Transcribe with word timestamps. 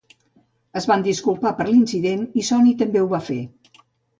Es 0.81 0.87
van 0.91 1.03
disculpar 1.07 1.51
per 1.59 1.67
l'incident, 1.69 2.25
i 2.41 2.47
Sony 2.51 2.73
també 2.83 3.05
ho 3.05 3.07
va 3.13 3.25
fer. 3.33 3.41